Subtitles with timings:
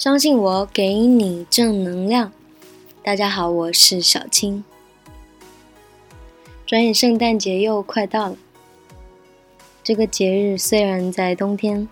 [0.00, 2.32] 相信我，给你正能量。
[3.04, 4.64] 大家好，我是小青。
[6.64, 8.36] 转眼圣诞节又快到了，
[9.84, 11.86] 这个节日虽然在冬天，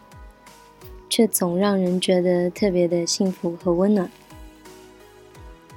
[1.10, 4.10] 却总让人觉得特别的幸福和温暖。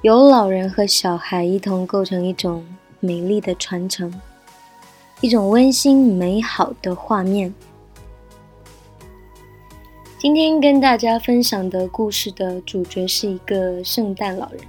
[0.00, 2.66] 有老人和小孩一同构成一种
[2.98, 4.10] 美丽的传承，
[5.20, 7.52] 一种温馨美好的画面。
[10.22, 14.60] 今天跟大家分享的故事的主角是一个圣诞老人，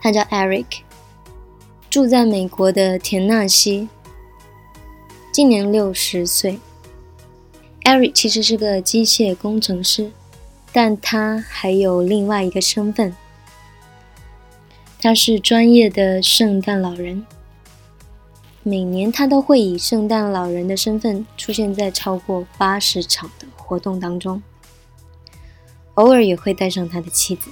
[0.00, 0.80] 他叫 Eric，
[1.88, 3.88] 住在美国的田纳西，
[5.30, 6.58] 今年六十岁。
[7.84, 10.10] Eric 其实是个机械工程师，
[10.72, 13.14] 但他还有另外一个身份，
[15.00, 17.24] 他是专业的圣诞老人。
[18.62, 24.42] 每年他都会以圣诞老人的身份出现在超过八十场的活动当中，
[25.94, 27.50] 偶尔也会带上他的妻子。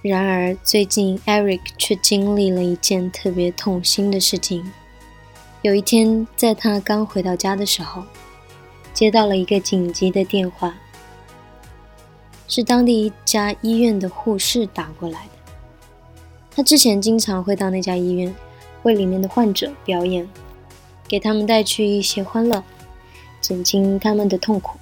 [0.00, 4.72] 然而，最近 Eric 却经历了一件特别痛心的事情。
[5.62, 8.04] 有一天，在他刚回到家的时候，
[8.94, 10.74] 接到了一个紧急的电话，
[12.48, 15.35] 是当地一家医院的护士打过来的。
[16.56, 18.34] 他之前经常会到那家医院，
[18.82, 20.26] 为里面的患者表演，
[21.06, 22.64] 给他们带去一些欢乐，
[23.42, 24.78] 减轻他们的痛苦。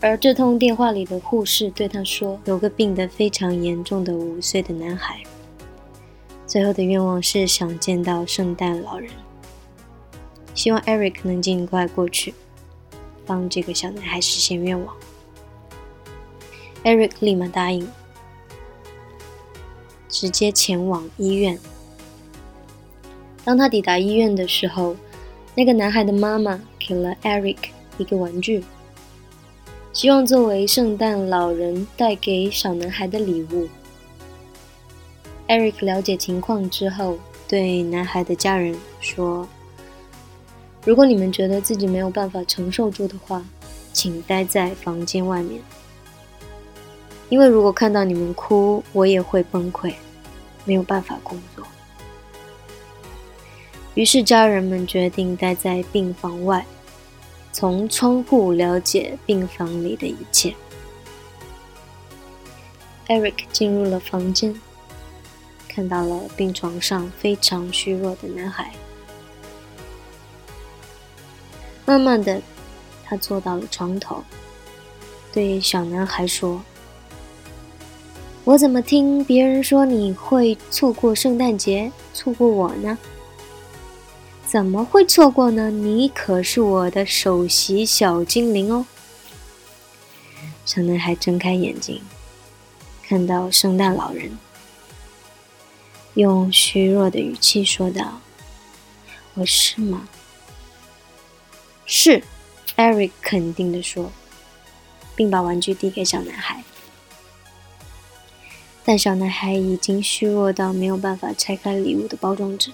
[0.00, 5.22] 而这通电话里的护士对他说：“有个病得非常严重的五岁的男孩，
[6.44, 9.08] 最后的愿望是想见到圣诞老人，
[10.56, 12.34] 希望 Eric 能尽快过去，
[13.24, 14.92] 帮这个小男孩实现愿望。
[16.82, 17.88] ”Eric 立马答应。
[20.14, 21.58] 直接前往医院。
[23.44, 24.94] 当他抵达医院的时候，
[25.56, 27.56] 那个男孩的妈妈给了 Eric
[27.98, 28.62] 一个玩具，
[29.92, 33.68] 希望作为圣诞老人带给小男孩的礼物。
[35.48, 39.48] Eric 了解情况之后，对男孩的家人说
[40.86, 43.44] ：“如果你们觉得自己没有办法承受住的话，
[43.92, 45.60] 请待在房间外面。”
[47.30, 49.94] 因为如果看到你们哭，我也会崩溃，
[50.64, 51.66] 没有办法工作。
[53.94, 56.66] 于是家人们决定待在病房外，
[57.52, 60.54] 从窗户了解病房里的一切。
[63.08, 64.60] Eric 进入了房间，
[65.68, 68.72] 看到了病床上非常虚弱的男孩。
[71.86, 72.40] 慢慢的，
[73.04, 74.22] 他坐到了床头，
[75.32, 76.62] 对小男孩说。
[78.44, 82.98] 我怎么听别人说你会错过圣诞节，错过我呢？
[84.46, 85.70] 怎么会错过呢？
[85.70, 88.84] 你可是我的首席小精灵哦！
[90.66, 92.02] 小男孩睁开眼睛，
[93.02, 94.36] 看到圣诞老人，
[96.12, 98.20] 用虚弱的语气说道
[99.34, 100.06] ：“我是吗？”
[101.86, 102.22] 是
[102.76, 104.12] ，Eric 肯定的说，
[105.16, 106.62] 并把玩具递给小男孩。
[108.86, 112.70] 但小男孩已经虚弱到没有办法拆开礼物的包装纸。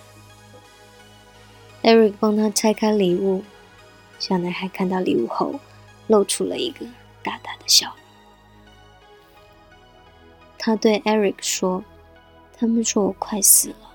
[1.82, 3.44] Eric 帮他拆开礼物，
[4.18, 5.60] 小男孩看到礼物后，
[6.08, 6.84] 露出了一个
[7.22, 7.96] 大大的笑容。
[10.58, 11.84] 他对 Eric 说
[12.58, 13.92] ：“他们说我快死了，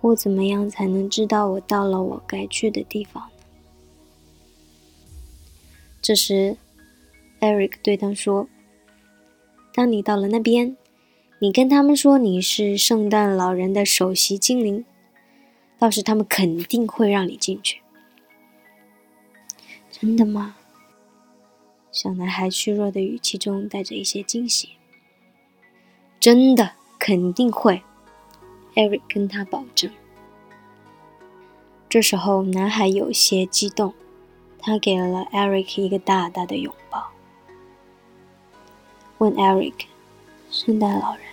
[0.00, 3.44] 我怎么样才能知道我到了我该去的地方呢？”
[6.00, 6.56] 这时
[7.40, 8.48] ，Eric 对他说
[9.74, 10.74] ：“当你到了那边。”
[11.38, 14.86] 你跟他们说你是圣诞老人的首席精灵，
[15.78, 17.82] 到时他们肯定会让你进去。
[19.90, 20.56] 真的吗？
[21.92, 24.70] 小男孩虚弱的语气中带着一些惊喜。
[26.18, 27.82] 真的，肯定会。
[28.74, 29.90] Eric 跟他保证。
[31.88, 33.92] 这时候，男孩有些激动，
[34.58, 37.10] 他给了 Eric 一个大大的拥抱，
[39.18, 39.74] 问 Eric。
[40.56, 41.26] 圣诞老人，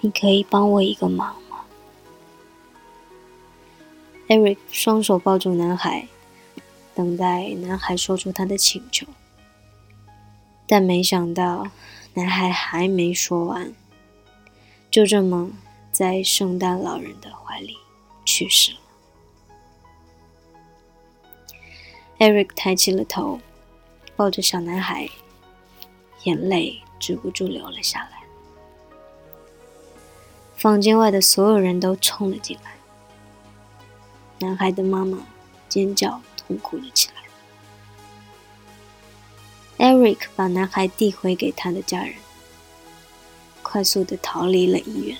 [0.00, 1.60] 你可以帮我一个忙吗
[4.26, 6.08] ？Eric 双手抱住男孩，
[6.92, 9.06] 等待男孩说出他的请求。
[10.66, 11.68] 但没想到，
[12.14, 13.72] 男孩还没说完，
[14.90, 15.52] 就这么
[15.92, 17.76] 在圣诞老人的怀里
[18.24, 18.78] 去世了。
[22.18, 23.38] Eric 抬起了头，
[24.16, 25.08] 抱着小男孩，
[26.24, 28.19] 眼泪止不住流了下来。
[30.60, 32.74] 房间外的所有人都冲了进来，
[34.40, 35.26] 男孩的妈妈
[35.70, 37.14] 尖叫痛哭了起来。
[39.90, 42.12] Eric 把男孩递回给他的家人，
[43.62, 45.16] 快速的逃离了医院。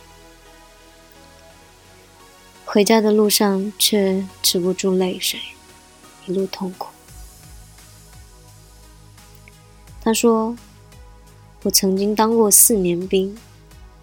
[2.67, 5.41] 回家的路上却止不住泪水，
[6.27, 6.89] 一路痛苦。
[10.03, 10.55] 他说
[11.65, 13.39] ：“我曾经当过四年兵，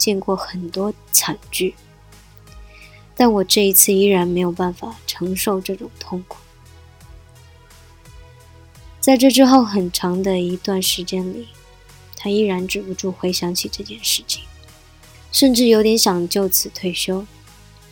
[0.08, 1.76] 见过很多惨剧，
[3.14, 6.38] 但我这一次依然没有办法承受这种痛苦。”
[9.02, 11.50] 在这之后很长的一段时间里，
[12.16, 14.44] 他依然止不住回想起这件事情，
[15.30, 17.26] 甚至有点想就此退休，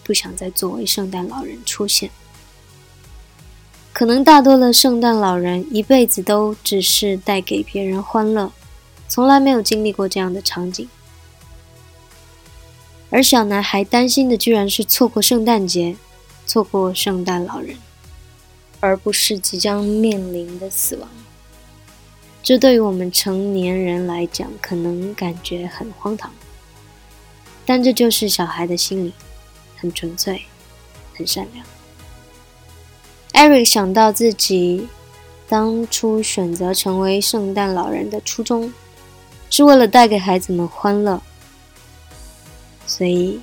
[0.01, 2.09] 不想再作为圣诞老人出现。
[3.91, 8.53] 可能大多的圣诞老人一辈子都只是带给别人欢乐，
[9.09, 10.87] 从来没有经历过这样的场景。
[13.15, 15.95] 而小男孩担心的居然是错过圣诞节，
[16.45, 17.77] 错过圣诞老人。
[18.81, 21.09] 而不是即将面临的死亡，
[22.43, 26.29] 这对于我们成年人来讲，可能感觉很荒唐，
[27.65, 29.13] 但这就是小孩的心理，
[29.77, 30.41] 很纯粹，
[31.13, 31.65] 很善良。
[33.31, 34.89] Eric 想到自己
[35.47, 38.73] 当初选择成为圣诞老人的初衷，
[39.49, 41.23] 是为了带给孩子们欢乐，
[42.85, 43.39] 所以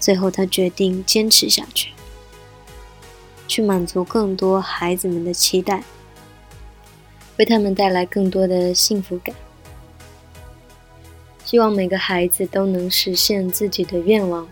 [0.00, 1.90] 最后他决定坚持下去。
[3.46, 5.82] 去满足更多孩子们的期待，
[7.38, 9.34] 为他们带来更多的幸福感。
[11.44, 14.46] 希望每个孩子都能实现自己的愿望，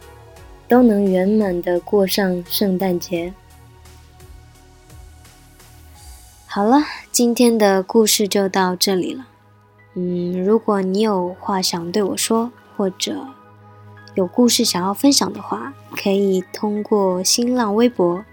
[0.66, 3.34] 都能圆满的过上圣诞节。
[6.46, 6.78] 好了，
[7.12, 9.26] 今天的故事就到这里了。
[9.92, 13.26] 嗯，如果你有话想对我说，或者
[14.16, 18.24] 有故事想要分享的话，可以通过新浪微博。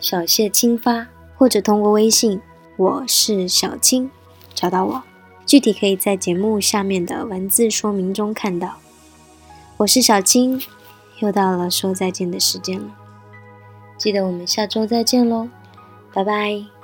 [0.00, 1.06] 小谢青发，
[1.36, 2.40] 或者通过微信，
[2.76, 4.10] 我是小青，
[4.52, 5.02] 找到我，
[5.46, 8.78] 具体可以在节目下面的文字说明中看到。
[9.78, 10.60] 我是小青，
[11.20, 12.90] 又到了说再见的时间了，
[13.96, 15.48] 记得我们下周再见喽，
[16.12, 16.77] 拜拜。